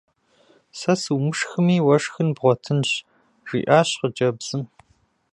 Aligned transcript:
Сэ 0.79 0.93
сумышхми 1.01 1.77
уэ 1.85 1.97
шхын 2.03 2.29
бгъуэтынщ!– 2.35 2.89
жиӀащ 3.47 3.89
хъыджэбзым. 3.99 4.63